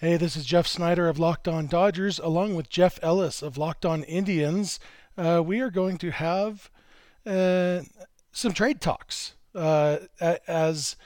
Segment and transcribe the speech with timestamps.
[0.00, 3.86] Hey, this is Jeff Snyder of Locked On Dodgers, along with Jeff Ellis of Locked
[3.86, 4.80] On Indians.
[5.16, 6.68] Uh, we are going to have
[7.24, 7.82] uh,
[8.32, 9.34] some trade talks.
[9.54, 9.98] Uh,
[10.48, 10.96] as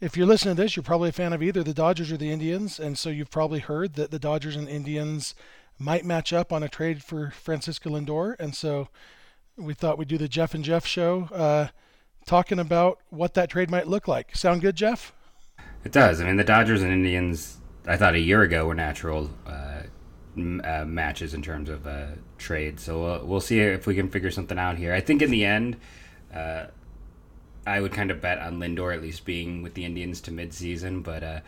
[0.00, 2.32] if you're listening to this, you're probably a fan of either the Dodgers or the
[2.32, 5.36] Indians, and so you've probably heard that the Dodgers and Indians
[5.78, 8.88] might match up on a trade for Francisco Lindor, and so
[9.56, 11.68] we thought we'd do the Jeff and Jeff show, uh,
[12.26, 14.34] talking about what that trade might look like.
[14.34, 15.12] Sound good, Jeff?
[15.84, 16.20] It does.
[16.20, 19.82] I mean, the Dodgers and Indians I thought a year ago were natural uh,
[20.36, 22.06] m- uh, matches in terms of uh,
[22.36, 22.80] trade.
[22.80, 24.92] So we'll, we'll see if we can figure something out here.
[24.92, 25.76] I think in the end,
[26.34, 26.66] uh,
[27.66, 31.02] I would kind of bet on Lindor at least being with the Indians to midseason,
[31.02, 31.40] but uh,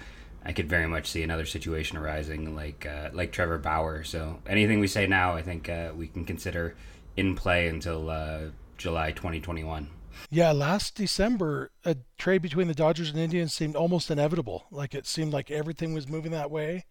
[0.44, 4.04] I could very much see another situation arising like uh, like Trevor Bauer.
[4.04, 6.76] So anything we say now, I think we can consider
[7.16, 9.88] in play until July 2021.
[10.30, 14.66] Yeah, last December, a trade between the Dodgers and Indians seemed almost inevitable.
[14.70, 16.84] Like it seemed like everything was moving that way,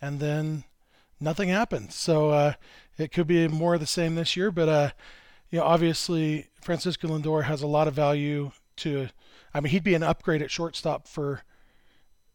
[0.00, 0.64] and then
[1.20, 1.92] nothing happened.
[1.92, 2.52] So uh,
[2.98, 4.50] it could be more of the same this year.
[4.50, 4.90] But uh,
[5.50, 9.08] you know, obviously Francisco Lindor has a lot of value to.
[9.52, 11.42] I mean, he'd be an upgrade at shortstop for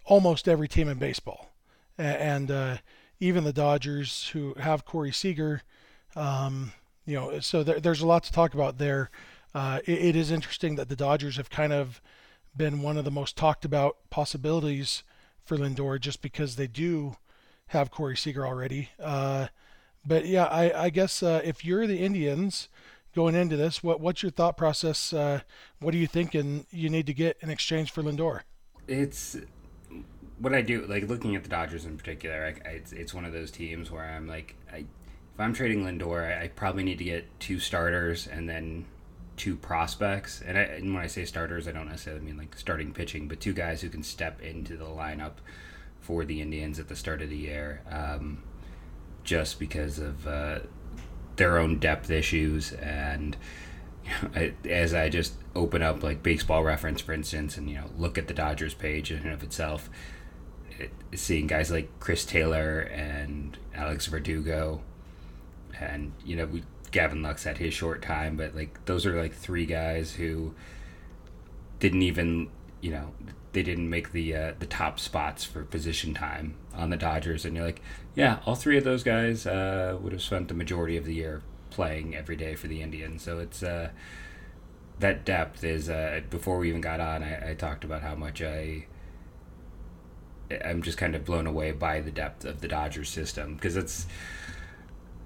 [0.05, 1.51] almost every team in baseball,
[1.97, 2.77] and uh,
[3.19, 5.63] even the Dodgers who have Corey Seager.
[6.15, 6.73] Um,
[7.05, 9.09] you know, so there, there's a lot to talk about there
[9.53, 12.01] uh, it, it is interesting that the Dodgers have kind of
[12.55, 15.03] been one of the most talked about possibilities
[15.43, 17.15] for Lindor just because they do
[17.67, 18.89] have Corey Seager already.
[19.01, 19.47] Uh,
[20.05, 22.69] but yeah, I, I guess uh, if you're the Indians
[23.15, 25.13] going into this, what what's your thought process?
[25.13, 25.41] Uh,
[25.79, 28.41] what are you thinking you need to get in exchange for Lindor?
[28.87, 29.37] It's
[30.39, 30.85] what I do.
[30.85, 33.91] Like looking at the Dodgers in particular, I, I, it's it's one of those teams
[33.91, 37.59] where I'm like, I, if I'm trading Lindor, I, I probably need to get two
[37.59, 38.85] starters and then
[39.39, 42.93] two prospects, and, I, and, when I say starters, I don't necessarily mean like starting
[42.93, 45.35] pitching, but two guys who can step into the lineup
[46.01, 48.43] for the Indians at the start of the year, um,
[49.23, 50.59] just because of uh,
[51.37, 52.73] their own depth issues.
[52.73, 53.37] And
[54.35, 58.17] I, as I just open up like Baseball Reference, for instance, and you know look
[58.17, 59.89] at the Dodgers page in and of itself,
[60.77, 64.81] it, seeing guys like Chris Taylor and Alex Verdugo,
[65.79, 69.33] and you know we Gavin Lux had his short time, but like those are like
[69.33, 70.53] three guys who
[71.79, 72.49] didn't even
[72.81, 73.11] you know
[73.51, 77.55] they didn't make the uh, the top spots for position time on the Dodgers, and
[77.55, 77.81] you're like,
[78.15, 81.41] yeah, all three of those guys uh, would have spent the majority of the year
[81.69, 83.23] playing every day for the Indians.
[83.23, 83.89] So it's uh,
[84.99, 87.23] that depth is uh, before we even got on.
[87.23, 88.85] I, I talked about how much I.
[90.65, 94.07] I'm just kind of blown away by the depth of the Dodgers system because it's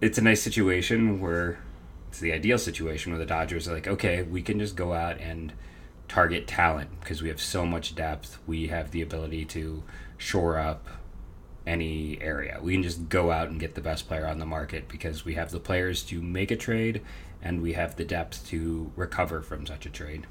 [0.03, 1.59] it's a nice situation where
[2.09, 5.17] it's the ideal situation where the Dodgers are like, okay, we can just go out
[5.19, 5.53] and
[6.09, 8.37] target talent because we have so much depth.
[8.45, 9.81] We have the ability to
[10.17, 10.87] shore up
[11.65, 12.59] any area.
[12.61, 15.35] We can just go out and get the best player on the market because we
[15.35, 17.01] have the players to make a trade
[17.41, 20.27] and we have the depth to recover from such a trade.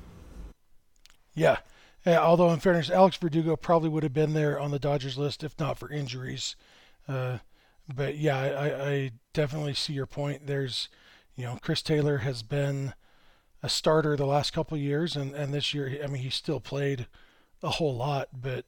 [1.34, 1.56] Yeah.
[2.04, 5.42] yeah although, in fairness, Alex Verdugo probably would have been there on the Dodgers list
[5.42, 6.56] if not for injuries.
[7.08, 7.38] Uh,
[7.88, 10.46] but yeah, I, I definitely see your point.
[10.46, 10.88] There's,
[11.36, 12.94] you know, Chris Taylor has been
[13.62, 17.06] a starter the last couple years, and, and this year, I mean, he still played
[17.62, 18.28] a whole lot.
[18.40, 18.64] But,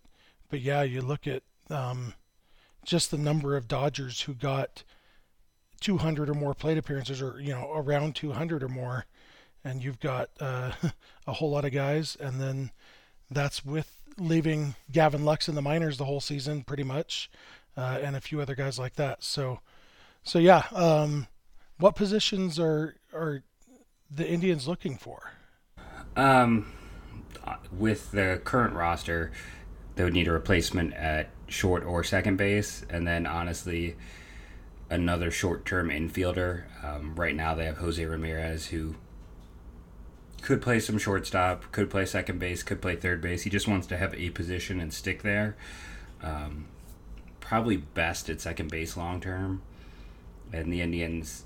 [0.51, 2.15] but yeah, you look at um,
[2.85, 4.85] just the number of Dodgers who got
[5.81, 9.07] 200 or more plate appearances, or you know, around 200 or more,
[9.65, 10.73] and you've got uh,
[11.27, 12.71] a whole lot of guys, and then
[13.31, 17.31] that's with leaving Gavin Lux in the minors the whole season, pretty much
[17.77, 19.23] uh, and a few other guys like that.
[19.23, 19.61] So,
[20.23, 21.27] so yeah, um,
[21.79, 23.43] what positions are are
[24.11, 25.33] the Indians looking for?
[26.17, 26.73] Um,
[27.77, 29.33] with the current roster,
[29.97, 33.97] they would need a replacement at short or second base, and then honestly,
[34.91, 36.65] another short-term infielder.
[36.85, 38.95] Um, right now, they have Jose Ramirez, who
[40.43, 43.43] could play some shortstop, could play second base, could play third base.
[43.43, 45.56] He just wants to have a position and stick there.
[46.23, 46.67] Um,
[47.44, 49.62] probably best at second base long term.
[50.52, 51.44] And the Indians,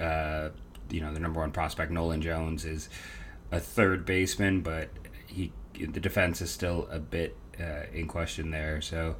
[0.00, 0.50] uh,
[0.90, 2.88] you know, the number one prospect Nolan Jones is
[3.52, 4.88] a third baseman, but
[5.26, 8.80] he the defense is still a bit uh, in question there.
[8.80, 9.16] So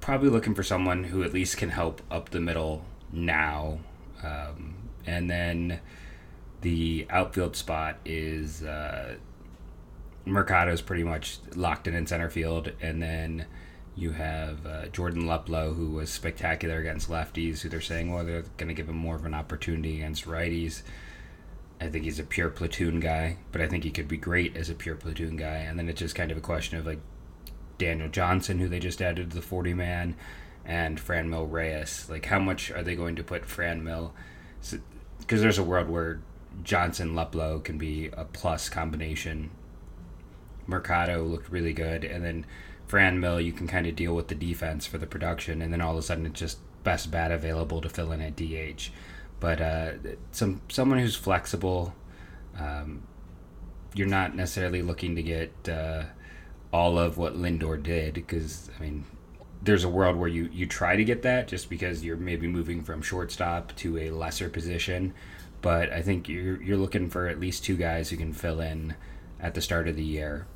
[0.00, 3.80] probably looking for someone who at least can help up the middle now.
[4.22, 4.74] Um,
[5.06, 5.80] and then
[6.60, 9.16] the outfield spot is uh,
[10.24, 13.46] Mercado's pretty much locked in in center field, and then
[14.00, 18.44] you have uh, Jordan Luplow, who was spectacular against lefties, who they're saying, well, they're
[18.56, 20.82] going to give him more of an opportunity against righties.
[21.80, 24.70] I think he's a pure platoon guy, but I think he could be great as
[24.70, 25.56] a pure platoon guy.
[25.56, 27.00] And then it's just kind of a question of like,
[27.80, 30.14] Daniel Johnson, who they just added to the 40 man,
[30.64, 32.08] and Franmil Reyes.
[32.08, 34.12] Like, how much are they going to put Franmil?
[34.60, 34.80] Because
[35.28, 36.20] so, there's a world where
[36.62, 39.50] Johnson Luplow can be a plus combination.
[40.66, 42.46] Mercado looked really good, and then
[42.90, 45.92] Franmil, you can kind of deal with the defense for the production, and then all
[45.92, 48.90] of a sudden it's just best bat available to fill in at DH.
[49.38, 49.92] But uh,
[50.32, 51.94] some someone who's flexible.
[52.58, 53.04] Um,
[53.94, 56.04] you're not necessarily looking to get uh,
[56.72, 59.04] all of what Lindor did because I mean,
[59.62, 62.82] there's a world where you you try to get that just because you're maybe moving
[62.82, 65.14] from shortstop to a lesser position.
[65.62, 68.94] But I think you're you're looking for at least two guys who can fill in
[69.38, 70.46] at the start of the year,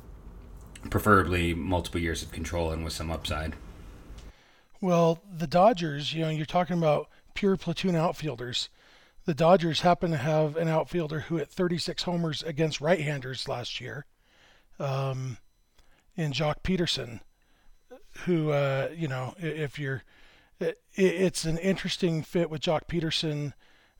[0.89, 3.55] preferably multiple years of control and with some upside.
[4.81, 8.69] Well, the Dodgers, you know, you're talking about pure platoon outfielders.
[9.25, 14.05] The Dodgers happen to have an outfielder who hit 36 homers against right-handers last year,
[14.79, 15.37] um,
[16.15, 17.21] in Joc Pederson,
[18.25, 20.03] who, uh, you know, if you're,
[20.59, 23.53] it, it's an interesting fit with Joc Pederson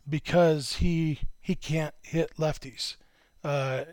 [0.08, 2.96] because he he can't hit lefties.
[3.44, 3.86] Uh,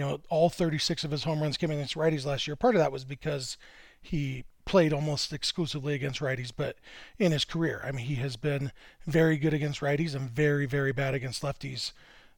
[0.00, 2.56] you know, all 36 of his home runs came against righties last year.
[2.56, 3.58] Part of that was because
[4.00, 6.76] he played almost exclusively against righties, but
[7.18, 8.72] in his career, I mean, he has been
[9.06, 11.92] very good against righties and very, very bad against lefties.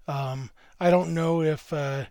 [0.09, 0.51] Um,
[0.81, 2.07] I don't know if uh,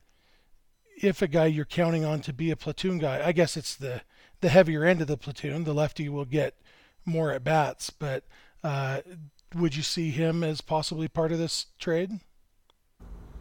[0.95, 3.21] if a guy you're counting on to be a platoon guy.
[3.21, 4.03] I guess it's the
[4.39, 5.65] the heavier end of the platoon.
[5.65, 6.55] The lefty will get
[7.03, 8.23] more at bats, but
[8.63, 9.01] uh,
[9.53, 12.21] would you see him as possibly part of this trade?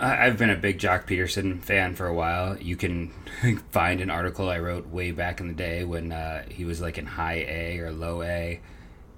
[0.03, 2.59] I've been a big Joc Pederson fan for a while.
[2.59, 3.09] You can
[3.71, 6.97] find an article I wrote way back in the day when uh, he was like
[6.97, 8.61] in high A or low A,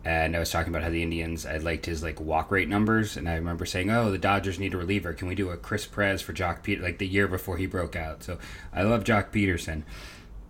[0.05, 3.17] and I was talking about how the Indians I liked his like walk rate numbers,
[3.17, 5.13] and I remember saying, "Oh, the Dodgers need a reliever.
[5.13, 7.95] Can we do a Chris Perez for Joc Pederson?" Like the year before he broke
[7.95, 8.25] out.
[8.25, 8.39] So
[8.73, 9.85] I love Joc Pederson,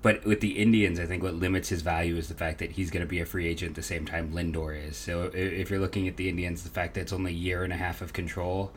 [0.00, 2.90] But with the Indians, I think what limits his value is the fact that he's
[2.90, 4.96] going to be a free agent the same time Lindor is.
[4.96, 7.72] So if you're looking at the Indians, the fact that it's only a year and
[7.72, 8.72] a half of control,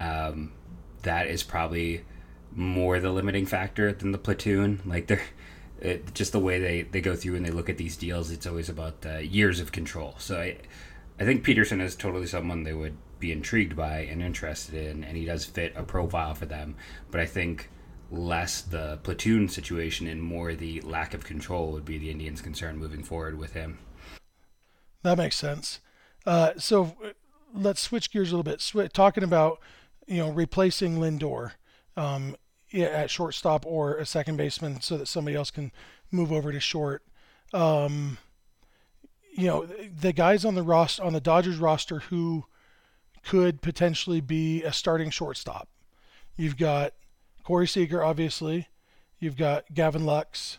[0.00, 0.50] um,
[1.02, 2.04] that is probably
[2.54, 4.80] more the limiting factor than the platoon.
[4.84, 5.22] Like they're
[5.80, 8.30] it, just the way they, they go through and they look at these deals.
[8.30, 10.14] It's always about uh, years of control.
[10.18, 10.56] So I,
[11.18, 15.16] I think Pederson is totally someone they would be intrigued by and interested in, and
[15.16, 16.76] he does fit a profile for them.
[17.10, 17.68] But I think
[18.10, 22.76] less the platoon situation and more the lack of control would be the Indians' concern
[22.76, 23.78] moving forward with him.
[25.02, 25.80] That makes sense.
[26.24, 26.94] Uh, so
[27.52, 28.60] let's switch gears a little bit.
[28.60, 29.58] Sw- talking about
[30.12, 31.52] you know, replacing Lindor
[31.96, 32.36] um,
[32.74, 35.72] at shortstop or a second baseman so that somebody else can
[36.10, 37.02] move over to short.
[37.54, 38.18] Um,
[39.34, 42.44] you know, the guys on the roster on the Dodgers roster who
[43.24, 45.68] could potentially be a starting shortstop.
[46.36, 46.92] You've got
[47.42, 48.68] Corey Seager, obviously.
[49.18, 50.58] You've got Gavin Lux.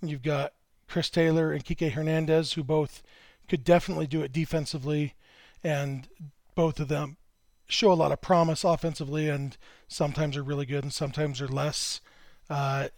[0.00, 0.54] You've got
[0.88, 3.02] Chris Taylor and Kike Hernandez, who both
[3.46, 5.14] could definitely do it defensively,
[5.62, 6.08] and
[6.54, 7.18] both of them
[7.66, 9.56] show a lot of promise offensively, and
[9.88, 12.00] sometimes are really good, and sometimes are less.
[12.48, 12.88] Uh,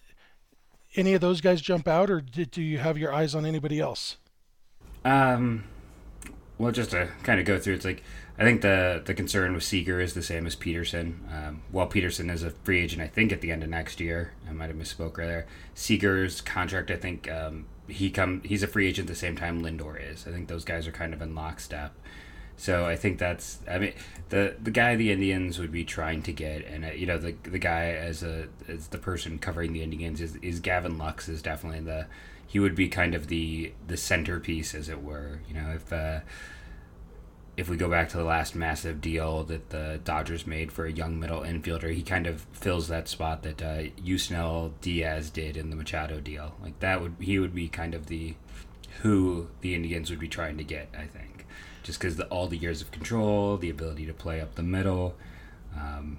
[0.96, 3.80] any of those guys jump out, or did, do you have your eyes on anybody
[3.80, 4.16] else?
[5.04, 5.64] Um,
[6.58, 8.02] well, just to kind of go through, it's like
[8.38, 11.14] I think the the concern with Seager is the same as Pederson.
[11.32, 14.32] Um, while Pederson is a free agent, I think at the end of next year,
[14.48, 15.46] I might have misspoke earlier.
[15.74, 19.98] Seager's contract, I think um, he come he's a free agent the same time Lindor
[20.00, 20.26] is.
[20.26, 21.94] I think those guys are kind of in lockstep.
[22.58, 23.92] So I think that's I mean
[24.30, 27.34] the the guy the Indians would be trying to get and uh, you know the
[27.44, 31.40] the guy as a as the person covering the Indians is, is Gavin Lux is
[31.40, 32.06] definitely the
[32.46, 36.20] he would be kind of the the centerpiece as it were you know if uh,
[37.56, 40.92] if we go back to the last massive deal that the Dodgers made for a
[40.92, 45.74] young middle infielder, he kind of fills that spot that uh, Diaz did in the
[45.74, 46.54] Machado deal.
[46.62, 48.36] Like that would he would be kind of the
[49.02, 50.88] who the Indians would be trying to get.
[50.96, 51.37] I think
[51.88, 55.14] just because all the years of control, the ability to play up the middle,
[55.74, 56.18] um,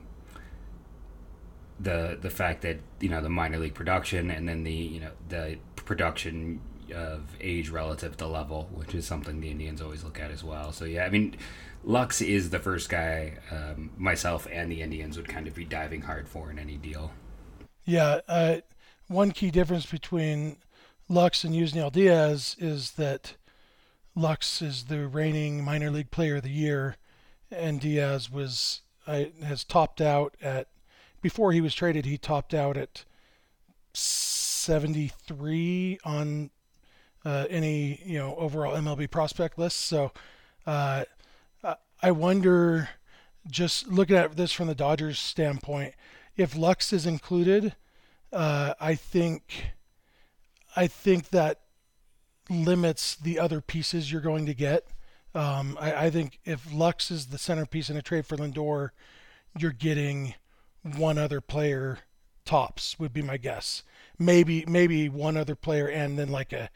[1.80, 5.12] the the fact that you know the minor league production and then the you know
[5.28, 6.60] the production
[6.92, 10.72] of age relative to level, which is something the Indians always look at as well.
[10.72, 11.36] So yeah, I mean,
[11.84, 16.02] Lux is the first guy um, myself and the Indians would kind of be diving
[16.02, 17.12] hard for in any deal.
[17.86, 18.62] Yeah, uh,
[19.08, 20.58] one key difference between
[21.08, 23.36] Lux and Yusniel Diaz is that
[24.20, 26.98] Lux is the reigning minor league player of the year,
[27.52, 30.68] and Diaz was uh, has topped out at
[31.22, 32.06] before he was traded.
[32.06, 33.06] He topped out at
[33.94, 36.50] 73 on
[37.26, 39.80] uh, any you know overall MLB prospect list.
[39.80, 40.12] So
[40.66, 41.06] uh,
[42.02, 42.90] I wonder,
[43.50, 45.96] just looking at this from the Dodgers standpoint,
[46.38, 47.76] if Lux is included,
[48.32, 49.72] uh, I think
[50.76, 51.60] I think that
[52.50, 54.86] limits the other pieces you're going to get.
[55.36, 58.90] Um, I, I, think if Lux is the centerpiece in a trade for Lindor,
[59.58, 60.34] you're getting
[60.82, 62.00] one other player
[62.46, 63.84] tops would be my guess.
[64.18, 66.70] Maybe maybe one other player and then like a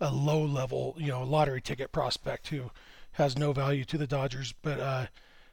[0.00, 2.70] a low level you know lottery ticket prospect who
[3.12, 5.06] has no value to the Dodgers, but uh,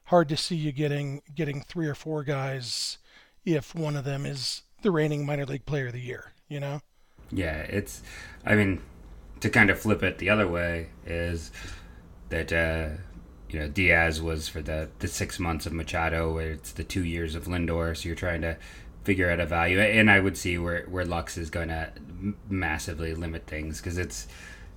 [0.06, 2.98] hard to see you getting getting three or four guys
[3.46, 6.34] if one of them is the reigning minor league player of the year.
[6.50, 6.82] You know.
[7.32, 8.01] Yeah, it's.
[8.46, 8.82] I mean,
[9.41, 11.51] to kind of flip it the other way is
[12.29, 12.89] that uh,
[13.50, 17.03] you know Diaz was for the the six months of Machado, where it's the two
[17.03, 17.95] years of Lindor.
[17.98, 18.57] So you're trying to
[19.03, 21.91] figure out a value, and I would see where where Lux is going to
[22.50, 24.27] massively limit things because it's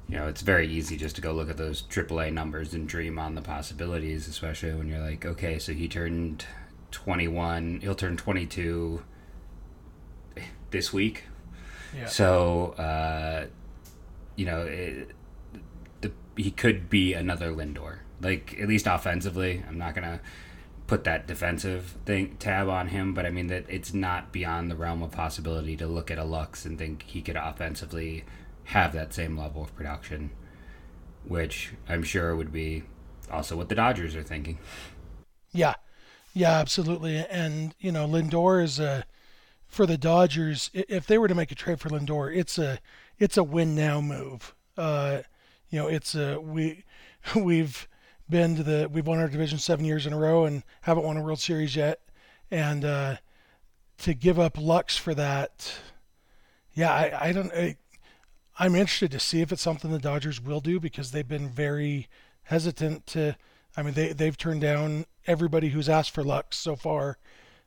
[0.09, 3.19] you know it's very easy just to go look at those AAA numbers and dream
[3.19, 6.45] on the possibilities, especially when you're like, okay, so he turned
[6.91, 9.03] 21, he'll turn 22
[10.71, 11.25] this week.
[11.97, 12.07] Yeah.
[12.07, 13.47] So uh,
[14.37, 14.63] you know.
[14.63, 15.11] It,
[16.01, 19.63] the, he could be another Lindor like at least offensively.
[19.69, 20.21] I'm not gonna
[20.87, 24.77] put that defensive thing tab on him, but I mean that it's not beyond the
[24.77, 28.25] realm of possibility to look at a Lux and think he could offensively
[28.65, 30.31] have that same level of production,
[31.27, 32.85] which I'm sure would be
[33.31, 34.59] also what the Dodgers are thinking.
[35.53, 35.75] Yeah,
[36.33, 37.19] yeah, absolutely.
[37.31, 39.05] And you know, Lindor is a
[39.69, 40.71] for the Dodgers.
[40.73, 42.79] If they were to make a trade for Lindor, it's a
[43.19, 44.55] it's a win now move.
[44.77, 45.21] Uh,
[45.71, 46.85] you know, it's a we
[47.37, 47.89] we've
[48.29, 51.17] been to the we've won our division seven years in a row and haven't won
[51.17, 52.01] a World Series yet,
[52.51, 53.17] and uh,
[53.99, 55.73] to give up Lux for that,
[56.75, 57.53] yeah, I, I don't.
[57.53, 57.77] I,
[58.57, 62.09] I'm interested to see if it's something the Dodgers will do because they've been very
[62.45, 63.37] hesitant to.
[63.77, 67.19] I mean, they they've turned down everybody who's asked for Lux so far,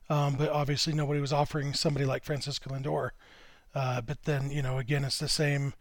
[0.09, 3.11] um, but obviously nobody was offering somebody like Francisco Lindor.
[3.77, 5.71] Uh, but then you know, again, it's the same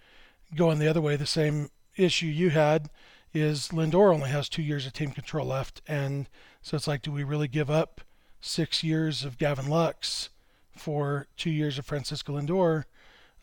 [0.54, 1.16] going the other way.
[1.16, 2.90] The same issue you had
[3.32, 6.28] is Lindor only has two years of team control left, and
[6.60, 8.02] so it's like, do we really give up
[8.38, 10.28] six years of Gavin Lux
[10.76, 12.84] for two years of Francisco Lindor?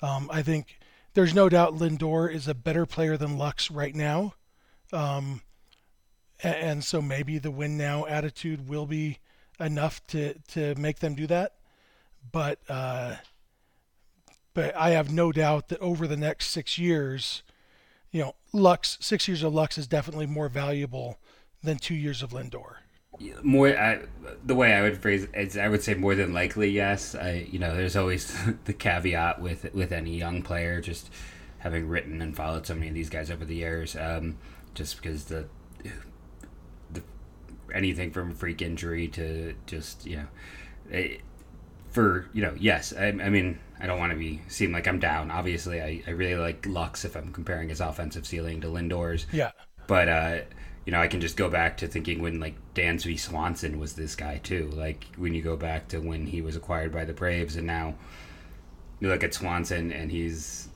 [0.04, 0.78] Um, I think
[1.16, 4.36] there's no doubt Lindor is a better player than Lux right now,
[4.92, 5.42] um,
[6.44, 9.18] and, so maybe the win now attitude will be
[9.60, 11.56] enough to to make them do that,
[12.32, 12.60] but.
[12.70, 13.16] Uh,
[14.54, 17.44] but I have no doubt that over the next six years,
[18.12, 21.18] you know, Lux six years of Lux is definitely more valuable
[21.64, 22.76] than two years of Lindor.
[23.44, 24.02] More, I,
[24.44, 27.14] the way I would phrase it is, I would say more than likely, yes.
[27.14, 31.10] I, you know, there's always the caveat with with any young player, just
[31.60, 34.38] having written and followed so many of these guys over the years, um,
[34.74, 35.48] just because the
[36.92, 37.04] the
[37.74, 40.28] anything from freak injury to just you know,
[40.90, 41.22] it,
[41.94, 45.00] for you know, yes, I, I mean I don't want to be seem like I'm
[45.00, 45.32] down.
[45.32, 49.28] Obviously, I, I really like Lux if I'm comparing his offensive ceiling to Lindor's.
[49.32, 49.52] Yeah.
[49.88, 50.38] But uh,
[50.86, 54.16] you know, I can just go back to thinking when like Dansby Swanson was this
[54.16, 54.70] guy too.
[54.74, 57.96] Like when you go back to when he was acquired by the Braves, and now
[59.00, 60.70] you look at Swanson and he's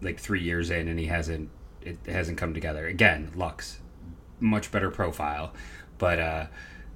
[0.00, 1.50] like three years in and he hasn't
[1.82, 2.86] it hasn't come together.
[2.86, 3.80] Again, Lux,
[4.38, 5.52] much better profile,
[5.98, 6.46] but uh,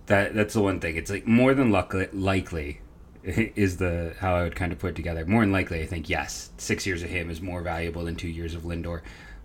[0.07, 0.97] that that's the one thing.
[0.97, 2.81] It's like more than luck- likely
[3.57, 5.25] is the how I would kind of put it together.
[5.25, 8.29] More than likely, I think yes, six years of him is more valuable than two
[8.29, 9.01] years of Lindor,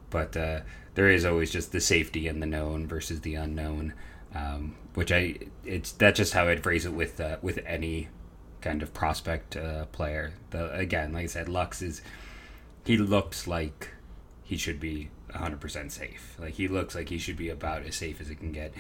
[0.10, 0.62] but uh,
[0.96, 3.94] there is always just the safety and the known versus the unknown,
[4.36, 8.10] um, which I it's that's just how I'd phrase it with uh, with any
[8.60, 10.34] kind of prospect uh, player.
[10.50, 12.02] The again, like I said, Lux is
[12.86, 13.92] he looks like
[14.44, 16.36] he should be 100% safe.
[16.38, 18.74] Like he looks like he should be about as safe as it can get,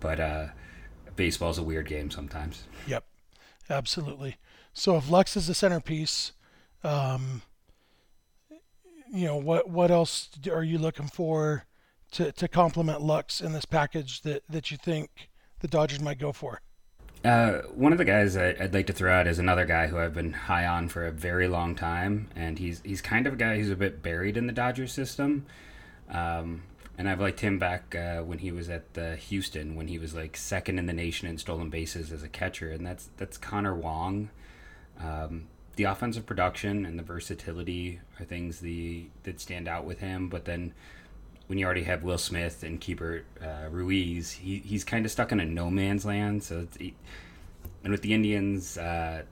[0.00, 0.46] but uh,
[1.14, 2.62] baseball's a weird game sometimes.
[2.86, 3.04] Yep,
[3.68, 4.36] absolutely.
[4.76, 6.32] So if Lux is the centerpiece,
[6.84, 7.40] um,
[9.10, 11.64] you know what what else are you looking for
[12.12, 15.30] to, to complement Lux in this package that, that you think
[15.60, 16.60] the Dodgers might go for?
[17.24, 19.96] Uh, one of the guys I, would like to throw out is another guy who
[19.98, 23.36] I've been high on for a very long time, and he's he's kind of a
[23.36, 25.46] guy who's a bit buried in the Dodgers system.
[26.10, 26.64] Um,
[26.98, 30.14] and I've liked him back uh, when he was at the Houston, when he was
[30.14, 33.74] like second in the nation in stolen bases as a catcher, and that's that's Connor
[33.74, 34.28] Wong.
[35.00, 40.28] Um, the offensive production and the versatility are things the that stand out with him.
[40.28, 40.72] But then
[41.46, 45.32] when you already have Will Smith and Keibert uh, Ruiz, he, he's kind of stuck
[45.32, 46.42] in a no man's land.
[46.42, 46.94] So he,
[47.84, 49.22] and with the Indians, uh,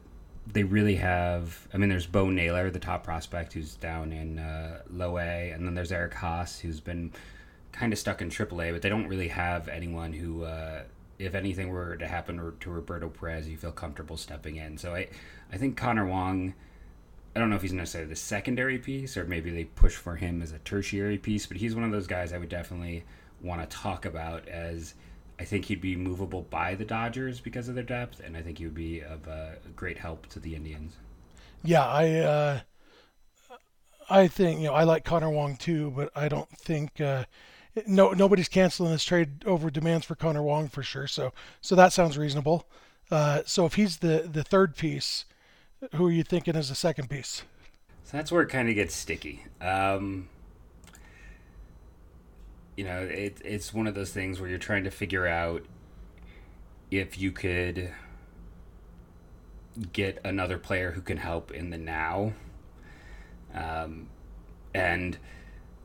[0.46, 1.66] they really have.
[1.72, 5.66] I mean, there's Bo Naylor, the top prospect, who's down in uh, low A, and
[5.66, 7.12] then there's Eric Haas, who's been
[7.72, 10.82] kind of stuck in AAA, but they don't really have anyone who, uh,
[11.24, 14.78] if anything were to happen to Roberto Perez, you feel comfortable stepping in.
[14.78, 15.08] So I,
[15.52, 16.54] I think Connor Wong
[17.36, 20.40] I don't know if he's necessarily the secondary piece or maybe they push for him
[20.40, 23.04] as a tertiary piece, but he's one of those guys I would definitely
[23.42, 24.94] want to talk about as
[25.38, 28.58] I think he'd be movable by the Dodgers because of their depth, and I think
[28.58, 30.94] he would be of uh, great help to the Indians.
[31.64, 32.60] Yeah, I uh,
[34.08, 37.24] I think you know I like Connor Wong too, but I don't think uh,
[37.86, 41.06] no nobody's canceling this trade over demands for Connor Wong for sure.
[41.06, 42.66] So so that sounds reasonable.
[43.10, 45.24] Uh, so if he's the the third piece,
[45.94, 47.42] who are you thinking as the second piece?
[48.04, 49.44] So that's where it kind of gets sticky.
[49.60, 50.28] Um,
[52.76, 55.64] you know, it, it's one of those things where you're trying to figure out
[56.90, 57.92] if you could
[59.92, 62.32] get another player who can help in the now.
[63.54, 64.08] Um,
[64.74, 65.18] and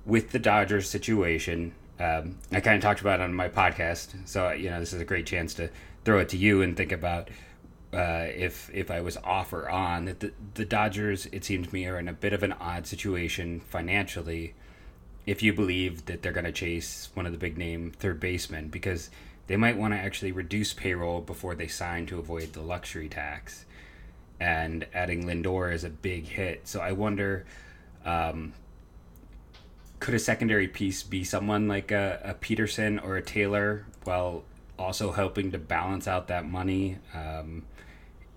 [0.10, 4.28] with the Dodgers situation, um, I kind of talked about it on my podcast.
[4.28, 5.70] So, you know, this is a great chance to
[6.04, 7.30] throw it to you and think about
[7.94, 10.06] uh, if if I was off or on.
[10.06, 12.88] That the, the Dodgers, it seems to me, are in a bit of an odd
[12.88, 14.56] situation financially
[15.26, 18.70] if you believe that they're going to chase one of the big name third basemen
[18.70, 19.12] because
[19.46, 23.66] they might want to actually reduce payroll before they sign to avoid the luxury tax.
[24.40, 26.68] And adding Lindor is a big hit.
[26.68, 27.46] So I wonder
[28.06, 28.54] um,
[30.00, 34.44] could a secondary piece be someone like a, a, Pederson or a Taylor while
[34.78, 37.66] also helping to balance out that money um,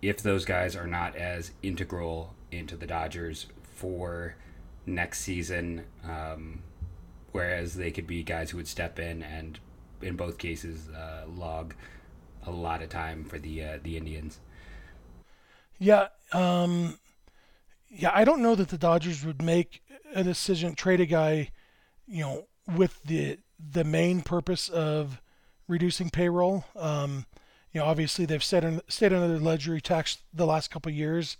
[0.00, 4.34] if those guys are not as integral into the Dodgers for
[4.86, 5.84] next season?
[6.04, 6.62] Um,
[7.30, 9.58] whereas they could be guys who would step in and,
[10.00, 11.74] in both cases, uh, log
[12.44, 14.40] a lot of time for the uh, the Indians.
[15.78, 16.98] Yeah, um,
[17.88, 19.81] yeah, I don't know that the Dodgers would make
[20.14, 21.50] a decision trade a guy,
[22.06, 25.20] you know, with the the main purpose of
[25.68, 26.64] reducing payroll.
[26.76, 27.26] Um,
[27.72, 31.36] you know, obviously they've stayed, in, stayed under the luxury tax the last couple years,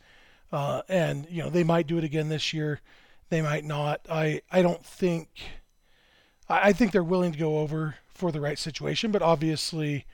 [0.50, 2.80] uh, and you know they might do it again this year.
[3.28, 4.06] They might not.
[4.10, 5.28] I I don't think
[6.48, 10.06] I think they're willing to go over for the right situation, but obviously,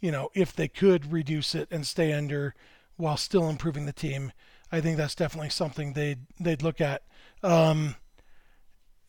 [0.00, 2.54] you know, if they could reduce it and stay under
[2.96, 4.32] while still improving the team,
[4.70, 7.02] I think that's definitely something they'd they'd look at.
[7.42, 7.96] Um,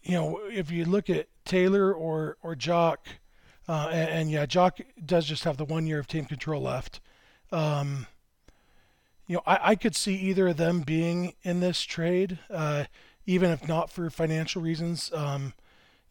[0.07, 2.97] you know, if you look at Taylor or or Joc,
[3.67, 7.01] uh, and, and, yeah, Joc does just have the one year of team control left.
[7.51, 8.07] Um,
[9.27, 12.85] you know, I, I could see either of them being in this trade, uh,
[13.25, 15.11] even if not for financial reasons.
[15.13, 15.53] Um,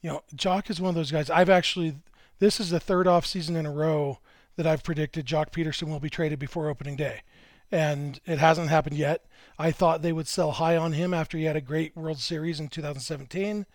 [0.03, 1.31] you know, Joc is one of those guys.
[1.31, 1.97] I've actually,
[2.41, 4.19] this is the third off season in a row
[4.57, 7.23] that I've predicted Joc Pederson will be traded before opening day.
[7.71, 9.25] And it hasn't happened yet.
[9.59, 12.61] I thought they would sell high on him after he had a great World Series
[12.61, 13.67] in 2017.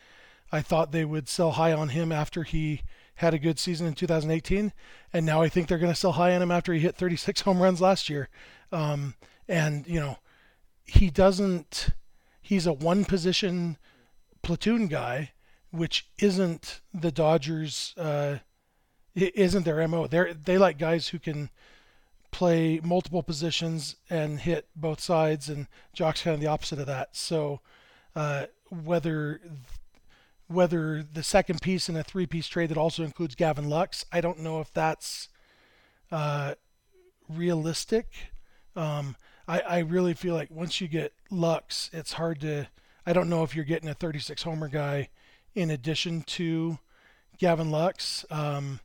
[0.52, 2.82] I thought they would sell high on him after he
[3.16, 4.74] had a good season in 2018.
[5.14, 7.42] And now I think they're going to sell high on him after he hit 36
[7.42, 8.30] home runs last year.
[8.72, 9.16] Um,
[9.48, 10.18] and, you know,
[10.86, 11.90] he doesn't,
[12.42, 13.78] he's a one position
[14.42, 15.32] platoon guy
[15.72, 17.94] which isn't the Dodgers.
[17.98, 18.40] Uh,
[19.16, 20.08] isn't their mo?
[20.08, 21.50] They they like guys who can
[22.32, 27.16] play multiple positions and hit both sides, and Joc's kind of the opposite of that.
[27.16, 27.60] So
[28.16, 29.42] uh, whether
[30.48, 34.40] whether the second piece in a three-piece trade that also includes Gavin Lux, I don't
[34.40, 35.30] know if that's
[36.12, 36.56] uh,
[37.30, 38.08] realistic.
[38.76, 39.16] Um,
[39.48, 42.68] I, I really feel like once you get Lux, it's hard to.
[43.06, 45.10] I don't know if you're getting a 36 homer guy
[45.56, 46.78] in addition to
[47.38, 48.26] Gavin Lux.
[48.30, 48.80] Um,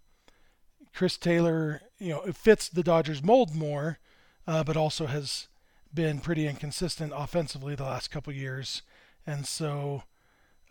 [0.96, 3.98] Chris Taylor, you know, it fits the Dodgers mold more,
[4.46, 5.46] uh, but also has
[5.92, 8.80] been pretty inconsistent offensively the last couple years.
[9.26, 10.04] And so,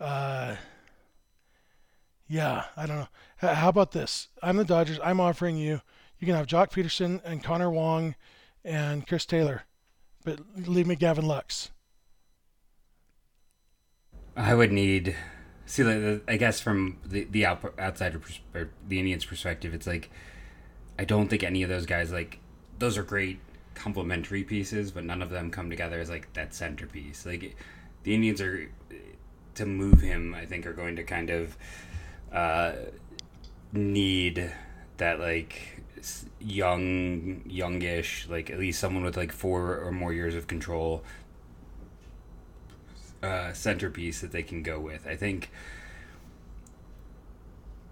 [0.00, 0.56] uh,
[2.26, 3.08] yeah, I don't know.
[3.36, 4.26] How about this?
[4.42, 4.98] I'm the Dodgers.
[5.04, 5.80] I'm offering you,
[6.18, 8.16] you can have Joc Pederson and Connor Wong
[8.64, 9.62] and Chris Taylor,
[10.24, 11.70] but leave me Gavin Lux.
[14.36, 15.14] I would need
[15.66, 19.86] see, like, I guess from the the out, outsider pers- or the Indians' perspective, it's
[19.86, 20.10] like
[20.98, 22.38] I don't think any of those guys like
[22.78, 23.40] those are great
[23.74, 27.26] complementary pieces, but none of them come together as like that centerpiece.
[27.26, 27.56] Like
[28.04, 28.70] the Indians are
[29.56, 31.56] to move him, I think, are going to kind of
[32.32, 32.72] uh,
[33.72, 34.52] need
[34.98, 35.82] that like
[36.40, 41.02] young, youngish, like at least someone with like four or more years of control
[43.26, 45.06] uh, centerpiece that they can go with.
[45.06, 45.50] I think.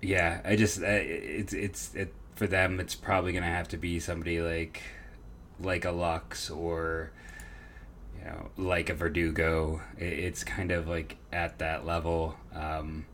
[0.03, 2.81] Yeah, I just it's it's it for them.
[2.81, 4.83] It's probably gonna have to be somebody like
[5.61, 7.11] like a Lux or
[8.19, 9.81] you know like a Verdugo.
[9.99, 12.37] It, it's kind of like at that level.
[12.55, 13.07] Um,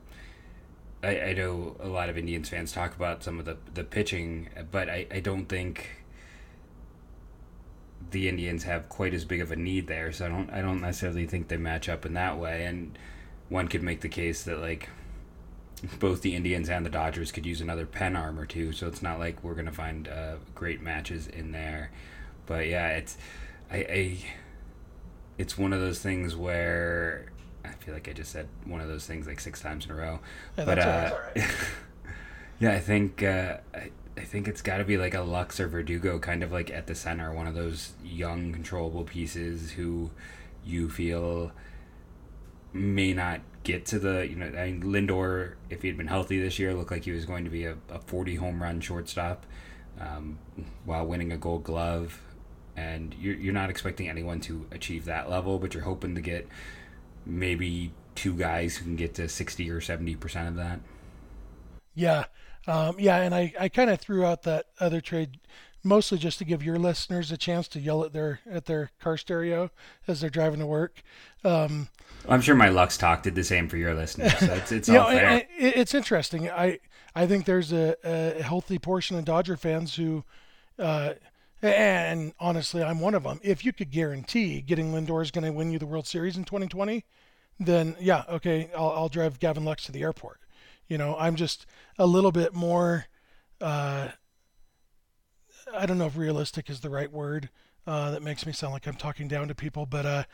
[1.02, 4.48] I, I know a lot of Indians fans talk about some of the the pitching,
[4.70, 5.99] but I, I don't think
[8.10, 10.12] the Indians have quite as big of a need there.
[10.12, 12.64] So I don't I don't necessarily think they match up in that way.
[12.64, 12.98] And
[13.48, 14.88] one could make the case that like
[15.98, 18.72] both the Indians and the Dodgers could use another pen arm or two.
[18.72, 21.90] So it's not like we're gonna find uh, great matches in there.
[22.46, 23.16] But yeah, it's
[23.70, 24.18] I, I
[25.38, 27.26] it's one of those things where
[27.64, 29.94] I feel like I just said one of those things like six times in a
[29.94, 30.20] row.
[30.58, 31.50] Yeah, but uh, right.
[32.60, 33.90] yeah, I think uh, I,
[34.20, 36.86] I think it's got to be like a Lux or Verdugo, kind of like at
[36.86, 40.10] the center, one of those young, controllable pieces who
[40.62, 41.52] you feel
[42.74, 46.40] may not get to the you know I mean Lindor if he had been healthy
[46.40, 49.44] this year looked like he was going to be a, a 40 home run shortstop
[49.98, 50.38] um,
[50.84, 52.20] while winning a gold glove.
[52.76, 56.46] And you're, you're not expecting anyone to achieve that level but you're hoping to get
[57.24, 60.80] maybe two guys who can get to 60 or 70 percent of that.
[61.94, 62.26] Yeah,
[62.66, 65.38] um, yeah, and I, I kind of threw out that other trade
[65.82, 69.16] mostly just to give your listeners a chance to yell at their at their car
[69.16, 69.70] stereo
[70.06, 71.02] as they're driving to work.
[71.44, 71.88] Um,
[72.28, 74.94] I'm sure my Lux talk did the same for your listeners so it's, it's all
[74.94, 76.50] know, fair and it- it's interesting.
[76.50, 76.80] I
[77.14, 80.22] I think there's a, a healthy portion of Dodger fans who,
[80.78, 81.14] uh,
[81.62, 83.40] and honestly, I'm one of them.
[83.42, 86.44] If you could guarantee getting Lindor is going to win you the World Series in
[86.44, 87.04] 2020,
[87.58, 90.39] then yeah, okay, I'll, I'll drive Gavin Lux to the airport.
[90.90, 91.64] You know, I'm just
[91.98, 93.06] a little bit more.
[93.60, 94.08] Uh,
[95.72, 97.48] I don't know if realistic is the right word.
[97.86, 100.24] Uh, that makes me sound like I'm talking down to people, but uh,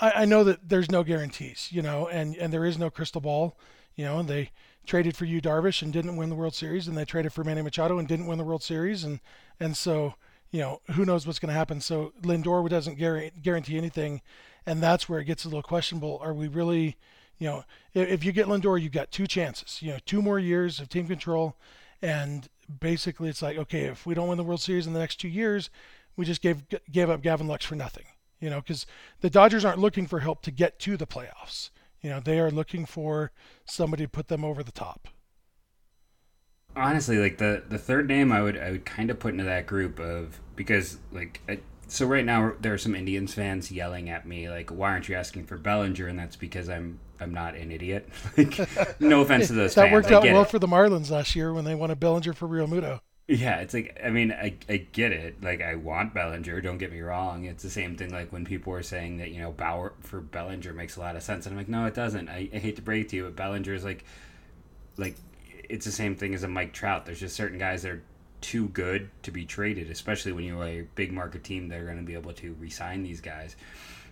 [0.00, 3.20] I, I know that there's no guarantees, you know, and, and there is no crystal
[3.20, 3.56] ball.
[3.94, 4.50] You know, And they
[4.86, 7.62] traded for Yu Darvish and didn't win the World Series, and they traded for Manny
[7.62, 9.20] Machado and didn't win the World Series, and
[9.60, 10.14] and so
[10.50, 11.80] you know who knows what's going to happen.
[11.80, 14.22] So Lindor doesn't guarantee guarantee anything,
[14.64, 16.18] and that's where it gets a little questionable.
[16.22, 16.96] Are we really,
[17.38, 17.64] you know,
[17.94, 19.82] if, you get Lindor, you've got two chances.
[19.82, 21.56] You know, two more years of team control,
[22.00, 22.48] and
[22.80, 25.28] basically it's like okay, if we don't win the World Series in the next two
[25.28, 25.70] years,
[26.16, 28.04] we just gave gave up Gavin Lux for nothing.
[28.40, 28.86] You know, because
[29.20, 31.70] the Dodgers aren't looking for help to get to the playoffs.
[32.00, 33.30] You know, they are looking for
[33.64, 35.08] somebody to put them over the top.
[36.74, 39.66] honestly like the the third name i would i would kind of put into that
[39.66, 44.26] group of because like I, so right now there are some indians fans yelling at
[44.26, 47.70] me like why aren't you asking for bellinger and that's because i'm i'm not an
[47.70, 48.58] idiot like
[49.00, 50.48] no offense to those that fans worked out well it.
[50.48, 53.00] for the Marlins last year when they won a Bellinger for Realmuto.
[53.28, 56.92] yeah it's like i mean I, I get it like i want bellinger don't get
[56.92, 59.92] me wrong it's the same thing like when people were saying that you know bauer
[60.00, 62.58] for bellinger makes a lot of sense and i'm like no it doesn't i, I
[62.58, 64.04] hate to break it to you but bellinger is like
[64.96, 65.16] like
[65.68, 67.06] it's the same thing as a Mike Trout.
[67.06, 68.02] There's just certain guys that are
[68.40, 71.96] too good to be traded, especially when you're a big market team that are going
[71.96, 73.56] to be able to re-sign these guys.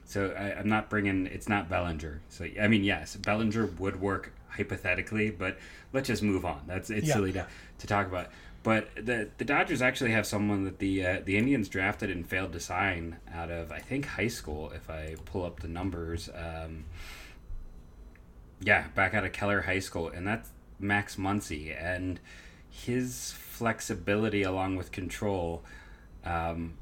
[0.04, 1.26] So I, I'm not bringing.
[1.26, 2.20] It's not Bellinger.
[2.28, 5.56] So I mean, yes, Bellinger would work hypothetically, but
[5.92, 6.62] let's just move on.
[6.66, 7.14] That's it's Yeah.
[7.14, 7.46] silly to,
[7.78, 8.28] to talk about.
[8.62, 12.52] But the the Dodgers actually have someone that the uh, the Indians drafted and failed
[12.52, 14.70] to sign out of I think high school.
[14.74, 16.84] If I pull up the numbers, um,
[18.60, 22.20] yeah, back out of Keller High School, and that's Max Muncy, and
[22.68, 25.64] his flexibility along with control.
[26.24, 26.74] Um,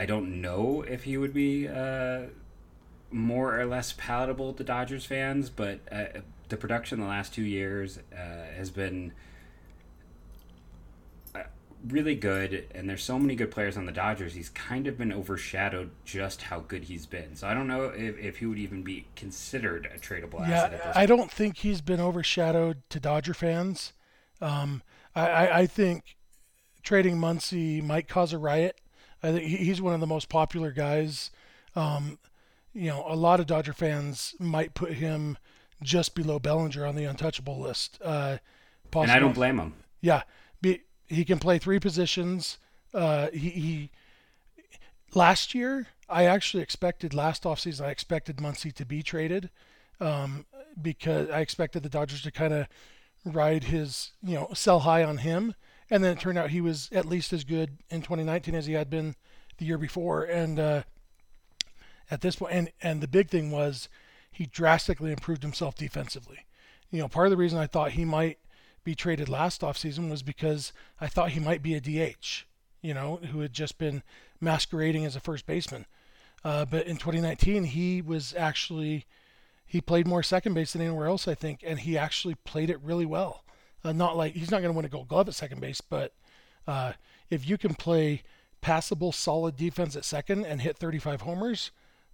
[0.00, 2.20] I don't know if he would be uh,
[3.10, 7.98] more or less palatable to Dodgers fans, but uh, the production the last two years
[8.10, 9.12] uh, has been
[11.34, 11.40] uh,
[11.86, 14.32] really good, and there's so many good players on the Dodgers.
[14.32, 17.36] He's kind of been overshadowed just how good he's been.
[17.36, 20.78] So I don't know if, if he would even be considered a tradable asset at
[20.78, 23.92] Yeah, this I don't think he's been overshadowed to Dodger fans.
[24.40, 24.82] Um,
[25.14, 26.16] I, I, I think
[26.82, 28.79] trading Muncy might cause a riot.
[29.22, 31.30] I think he's one of the most popular guys.
[31.76, 32.18] Um,
[32.72, 35.36] you know, a lot of Dodger fans might put him
[35.82, 37.98] just below Bellinger on the untouchable list.
[38.02, 38.38] Uh,
[38.94, 39.10] and.
[39.10, 39.74] I don't blame him.
[40.00, 40.22] Yeah,
[40.60, 42.58] be, he can play three positions.
[42.92, 43.90] Uh, he, he
[45.14, 49.50] last year I actually expected last offseason I expected Muncy to be traded
[50.00, 50.44] um,
[50.80, 52.66] because I expected the Dodgers to kind of
[53.24, 55.54] ride his you know sell high on him,
[55.90, 58.74] and then it turned out he was at least as good in 2019 as he
[58.74, 59.16] had been
[59.58, 60.82] the year before, and uh,
[62.10, 63.88] at this point, and and the big thing was
[64.30, 66.46] he drastically improved himself defensively.
[66.90, 68.38] You know, part of the reason I thought he might
[68.84, 72.44] be traded last offseason was because I thought he might be a DH,
[72.80, 74.02] you know, who had just been
[74.40, 75.86] masquerading as a first baseman.
[76.42, 79.04] Uh, but in 2019, he was actually
[79.66, 82.80] he played more second base than anywhere else, I think, and he actually played it
[82.82, 83.44] really well.
[83.82, 86.12] Uh, not like he's not going to win a Gold Glove at second base, but
[86.66, 86.92] uh,
[87.30, 88.22] if you can play
[88.60, 91.70] passable, solid defense at second and hit 35 homers,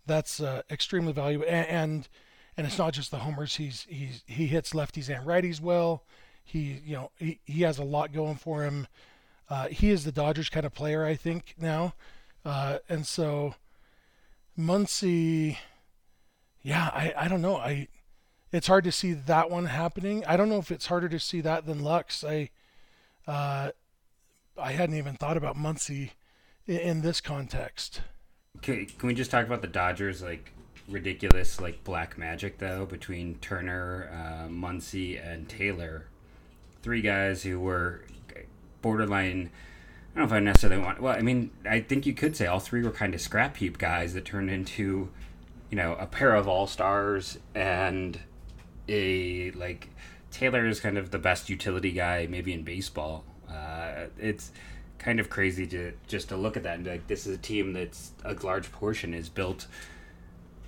[0.07, 1.47] that's uh, extremely valuable.
[1.49, 2.09] And, and
[2.57, 3.57] and it's not just the homers.
[3.57, 6.05] He's he's he hits lefties and righties well.
[6.43, 8.87] He you know he, he has a lot going for him.
[9.49, 11.95] Uh, he is the Dodgers kind of player, I think now.
[12.45, 13.55] Uh, and so
[14.59, 15.59] Muncy,
[16.63, 17.57] yeah, I, I don't know.
[17.57, 17.89] I
[18.53, 20.25] it's hard to see that one happening.
[20.27, 22.25] I don't know if it's harder to see that than Lux.
[22.25, 22.51] I
[23.27, 23.71] uh,
[24.59, 26.13] I hadn't even thought about Muncy
[26.67, 28.03] in, in this context.
[28.63, 30.53] Can, can we just talk about the Dodgers like
[30.89, 36.07] ridiculous like black magic though between Turner, uh, Muncy, and Taylor,
[36.83, 38.03] three guys who were
[38.83, 39.51] borderline.
[40.15, 41.03] I don't know if I necessarily want.
[41.03, 43.79] Well, I mean, I think you could say all three were kind of scrap heap
[43.79, 45.11] guys that turned into,
[45.71, 48.21] you know, a pair of all stars and
[48.89, 49.89] a like
[50.31, 53.25] Taylor is kind of the best utility guy maybe in baseball.
[53.51, 54.53] Uh, it's
[54.99, 57.39] kind of crazy to just to look at that and be like, this is a
[57.39, 59.67] team that's a large portion is built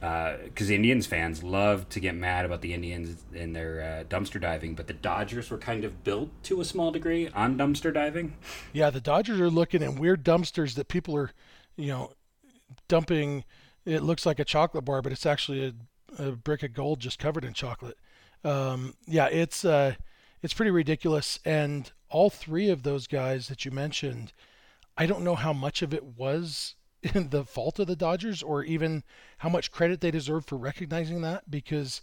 [0.00, 4.40] because uh, Indians fans love to get mad about the Indians and their uh, dumpster
[4.40, 8.34] diving, but the Dodgers were kind of built to a small degree on dumpster diving.
[8.72, 11.32] Yeah, the Dodgers are looking in weird dumpsters that people are,
[11.76, 12.12] you know,
[12.86, 13.44] dumping.
[13.84, 15.74] It looks like a chocolate bar, but it's actually
[16.18, 17.98] a, a brick of gold just covered in chocolate.
[18.44, 19.94] Um, yeah, it's uh,
[20.42, 21.38] it's pretty ridiculous.
[21.44, 24.32] And all three of those guys that you mentioned,
[24.96, 26.74] I don't know how much of it was
[27.14, 29.04] the fault of the Dodgers or even
[29.38, 32.02] how much credit they deserve for recognizing that because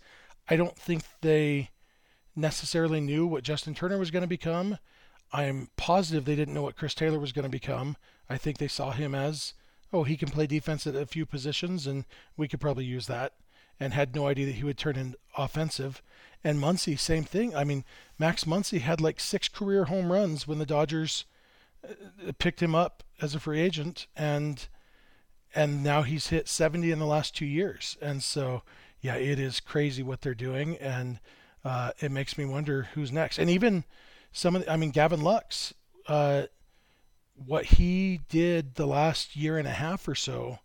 [0.49, 1.69] I don't think they
[2.35, 4.77] necessarily knew what Justin Turner was going to become.
[5.33, 7.97] I'm positive they didn't know what Chris Taylor was going to become.
[8.29, 9.53] I think they saw him as,
[9.91, 12.05] oh, he can play defense at a few positions and
[12.37, 13.33] we could probably use that
[13.79, 16.01] and had no idea that he would turn in offensive.
[16.45, 17.55] And Muncy, same thing.
[17.55, 17.83] I mean,
[18.19, 21.25] Max Muncy had like six career home runs when the Dodgers
[21.83, 24.67] uh, picked him up as a free agent and
[25.55, 27.97] and now he's hit 70 in the last two years.
[27.99, 28.61] And so,
[29.01, 31.19] yeah, it is crazy what they're doing, and
[31.63, 33.39] uh, it makes me wonder who's next.
[33.39, 33.85] And even
[34.33, 35.73] some of, the, I mean, Gavin Lux,
[36.07, 36.43] uh,
[37.33, 40.59] what he did the last year and a half or so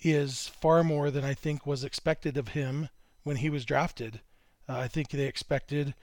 [0.00, 2.88] is far more than I think was expected of him
[3.24, 4.20] when he was drafted.
[4.68, 5.94] Uh, I think they expected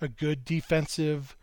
[0.00, 1.36] a good defensive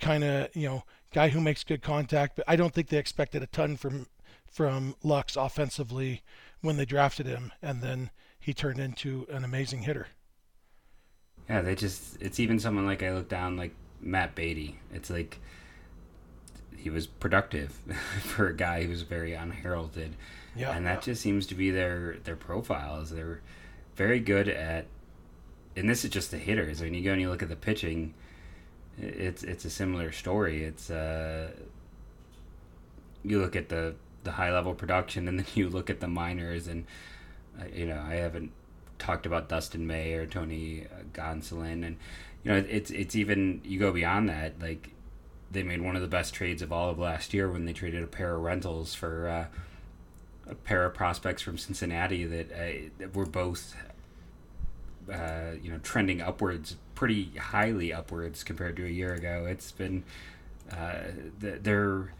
[0.00, 3.42] kind of, you know, guy who makes good contact, but I don't think they expected
[3.42, 4.06] a ton from
[4.50, 6.22] from Lux offensively
[6.60, 10.08] when they drafted him, and then he turned into an amazing hitter.
[11.48, 14.78] Yeah, they just it's even someone like I look down like Matt Beatty.
[14.92, 15.38] It's like
[16.76, 17.72] he was productive
[18.20, 20.16] for a guy who's very unheralded.
[20.54, 20.76] Yeah.
[20.76, 21.12] And that yeah.
[21.12, 23.40] just seems to be their their profile is They're
[23.96, 24.86] very good at
[25.76, 26.80] and this is just the hitters.
[26.80, 28.14] When you go and you look at the pitching,
[28.98, 30.64] it's it's a similar story.
[30.64, 31.50] It's uh
[33.24, 36.66] you look at the the high level production, and then you look at the minors,
[36.68, 36.84] and
[37.60, 38.52] uh, you know I haven't
[38.98, 41.96] talked about Dustin May or Tony uh, Gonsolin, and
[42.44, 44.60] you know it's it's even you go beyond that.
[44.60, 44.90] Like
[45.50, 48.02] they made one of the best trades of all of last year when they traded
[48.02, 49.46] a pair of rentals for uh,
[50.50, 53.76] a pair of prospects from Cincinnati that, uh, that were both
[55.10, 59.46] uh, you know trending upwards pretty highly upwards compared to a year ago.
[59.48, 60.04] It's been
[60.70, 60.98] uh,
[61.38, 62.12] they're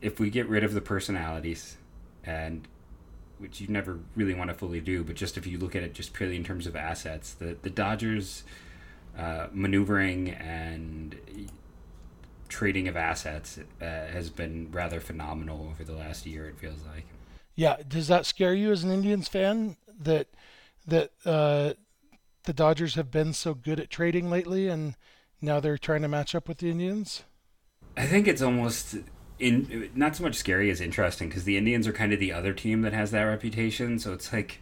[0.00, 1.76] if we get rid of the personalities
[2.24, 2.68] and
[3.38, 5.92] which you never really want to fully do, but just if you look at it
[5.92, 8.44] just purely in terms of assets, the the Dodgers
[9.18, 11.16] uh, maneuvering and
[12.48, 16.48] trading of assets uh, has been rather phenomenal over the last year.
[16.48, 17.06] It feels like.
[17.56, 20.28] Yeah, does that scare you as an Indians fan that
[20.86, 21.74] that uh,
[22.44, 24.96] the Dodgers have been so good at trading lately, and
[25.40, 27.24] now they're trying to match up with the Indians?
[27.96, 28.96] I think it's almost
[29.38, 32.52] in not so much scary as interesting because the Indians are kind of the other
[32.52, 33.98] team that has that reputation.
[33.98, 34.60] So it's like,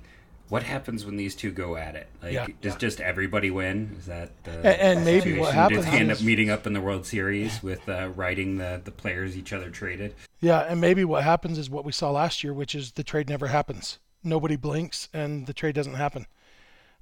[0.49, 2.09] what happens when these two go at it?
[2.23, 2.79] Like, yeah, does yeah.
[2.79, 3.97] just everybody win?
[3.99, 4.67] Is that the and,
[4.99, 5.85] and maybe what happens?
[5.85, 9.37] Does end up meeting up in the World Series with uh, writing the the players
[9.37, 10.15] each other traded?
[10.41, 13.29] Yeah, and maybe what happens is what we saw last year, which is the trade
[13.29, 13.99] never happens.
[14.25, 16.27] Nobody blinks, and the trade doesn't happen.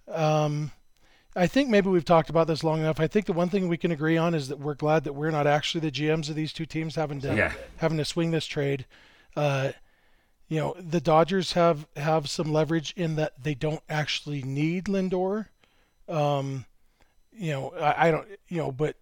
[0.08, 0.72] Um,
[1.36, 2.98] I think maybe we've talked about this long enough.
[2.98, 5.30] I think the one thing we can agree on is that we're glad that we're
[5.30, 7.52] not actually the GMs of these two teams having to yeah.
[7.76, 8.86] having to swing this trade.
[9.36, 9.72] Uh,
[10.48, 15.46] you know, the Dodgers have have some leverage in that they don't actually need Lindor.
[16.08, 16.66] Um,
[17.32, 18.96] you know, I, I don't, you know, but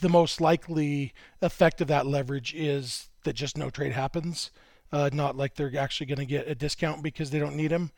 [0.00, 4.50] the most likely effect of that leverage is that just no trade happens.
[4.90, 7.90] Uh, not like they're actually going to get a discount because they don't need him.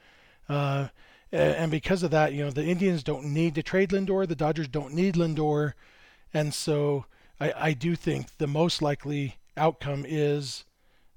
[0.48, 0.88] Uh,
[1.32, 4.66] and because of that, you know, the Indians don't need to trade Lindor, the Dodgers
[4.66, 5.74] don't need Lindor,
[6.34, 7.04] and so
[7.40, 10.64] I, I do think the most likely outcome is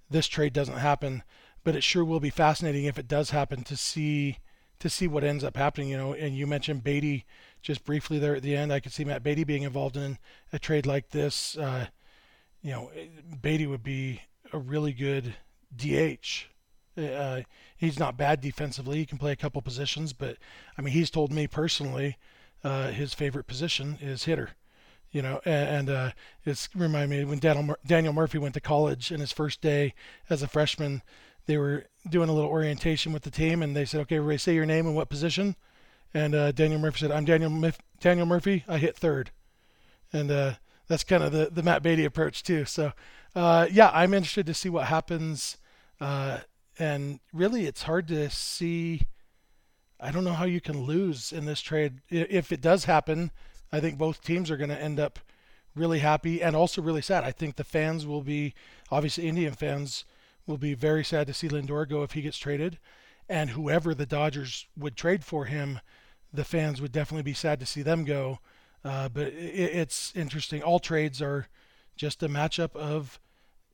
[0.10, 1.24] this trade doesn't happen.
[1.64, 4.40] But it sure will be fascinating if it does happen to see
[4.80, 5.90] to see what ends up happening.
[5.90, 7.26] You know, and you mentioned Beatty
[7.62, 8.74] just briefly there at the end.
[8.74, 10.18] I could see Matt Beatty being involved in
[10.52, 11.58] a trade like this.
[11.58, 11.88] Uh,
[12.62, 12.92] you know,
[13.42, 15.36] Beatty would be a really good
[15.78, 16.46] DH.
[16.98, 17.42] Uh,
[17.76, 18.98] he's not bad defensively.
[18.98, 20.38] He can play a couple positions, but
[20.78, 22.18] I mean, he's told me personally
[22.64, 24.52] uh, his favorite position is hitter.
[25.12, 26.12] You know, and, uh,
[26.44, 29.94] it's remind me when Daniel, Daniel Murphy went to college and his first day
[30.28, 31.04] as a freshman,
[31.46, 34.56] they were doing a little orientation with the team, and they said, "Okay, everybody, say
[34.56, 35.56] your name and what position."
[36.14, 38.64] And uh, Daniel Murphy said, "I'm Daniel Mif- Daniel Murphy.
[38.68, 39.32] I hit third.
[40.12, 40.54] And uh,
[40.88, 42.66] that's kind of the the Matt Beatty approach too.
[42.66, 42.94] So,
[43.36, 45.58] uh, yeah, I'm interested to see what happens.
[46.04, 46.40] Uh,
[46.80, 49.04] and really, it's hard to see.
[50.02, 52.02] I don't know how you can lose in this trade.
[52.10, 53.32] If it does happen,
[53.72, 55.20] I think both teams are going to end up
[55.76, 57.24] really happy and also really sad.
[57.24, 58.54] I think the fans will be,
[58.92, 60.04] obviously, Indian fans
[60.46, 62.80] will be very sad to see Lindor go if he gets traded.
[63.30, 65.80] And whoever the Dodgers would trade for him,
[66.34, 68.40] the fans would definitely be sad to see them go.
[68.84, 70.62] Uh, but it, it's interesting.
[70.62, 71.48] All trades are
[71.96, 73.22] just a matchup of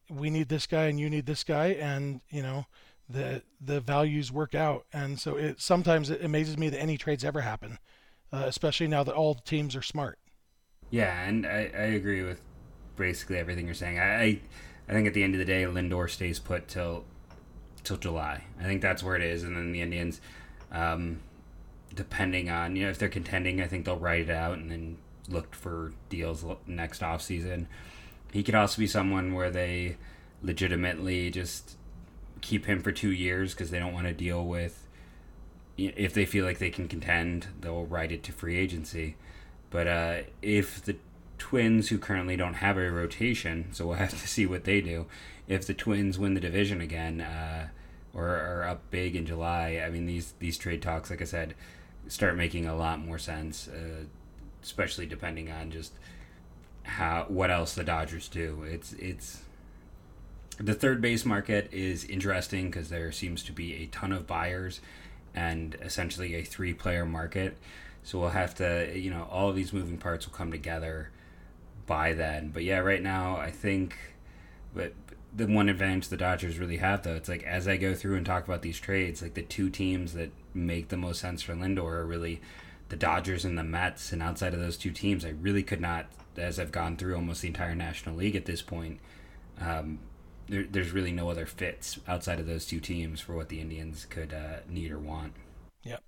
[0.10, 2.66] we need this guy and you need this guy, and you know
[3.10, 4.86] the the values work out.
[4.94, 7.80] And so it sometimes it amazes me that any trades ever happen,
[8.32, 10.20] uh, especially now that all the teams are smart.
[10.90, 12.42] Yeah, and I, I agree with
[12.96, 14.00] basically everything you're saying.
[14.00, 14.42] I
[14.88, 17.06] I think at the end of the day, Lindor stays put till
[17.84, 18.44] till July.
[18.60, 20.22] I think that's where it is, and then the Indians,
[20.72, 21.20] um,
[21.94, 24.98] depending on you know if they're contending, I think they'll write it out and then
[25.28, 27.68] look for deals next off season.
[28.32, 29.98] He could also be someone where they
[30.42, 31.76] legitimately just
[32.42, 34.88] keep him for two years because they don't want to deal with
[35.80, 39.16] if they feel like they can contend, they'll write it to free agency.
[39.70, 40.98] But uh, if the
[41.38, 45.06] Twins, who currently don't have a rotation, so we'll have to see what they do.
[45.48, 47.70] If the Twins win the division again, uh,
[48.14, 51.56] or are up big in July, I mean these these trade talks, like I said,
[52.08, 54.06] start making a lot more sense, uh,
[54.62, 55.94] especially depending on just
[56.90, 58.64] how what else the Dodgers do.
[58.68, 59.44] It's it's
[60.58, 64.82] the third base market is interesting because there seems to be a ton of buyers
[65.34, 67.58] and essentially a three player market.
[68.04, 71.12] So we'll have to, you know, all of these moving parts will come together
[71.86, 72.50] by then.
[72.50, 73.96] But yeah, right now I think,
[74.74, 74.94] but
[75.34, 78.26] the one advantage the Dodgers really have though, it's like as I go through and
[78.26, 81.92] talk about these trades, like the two teams that make the most sense for Lindor
[81.92, 82.42] are really
[82.90, 84.12] the Dodgers and the Mets.
[84.12, 87.42] And outside of those two teams, I really could not, as I've gone through almost
[87.42, 89.00] the entire National League at this point,
[89.60, 90.00] um,
[90.48, 94.06] there, there's really no other fits outside of those two teams for what the Indians
[94.10, 95.34] could uh, need or want.
[95.84, 96.04] Yep.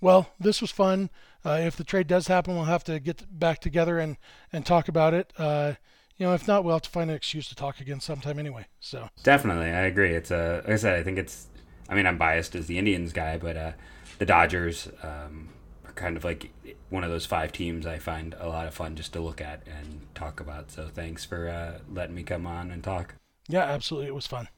[0.00, 1.10] Well, this was fun.
[1.44, 4.16] Uh, if the trade does happen, we'll have to get back together and,
[4.52, 5.32] and talk about it.
[5.36, 5.74] Uh,
[6.16, 8.66] you know, if not, we'll have to find an excuse to talk again sometime anyway.
[8.78, 10.12] So definitely, I agree.
[10.12, 11.46] It's a uh, like I said, I think it's.
[11.88, 13.72] I mean, I'm biased as the Indians guy, but uh,
[14.18, 15.48] the Dodgers um,
[15.86, 16.52] are kind of like
[16.90, 19.62] one of those five teams I find a lot of fun just to look at
[19.66, 20.70] and talk about.
[20.70, 23.14] So thanks for uh, letting me come on and talk.
[23.48, 24.48] Yeah, absolutely, it was fun.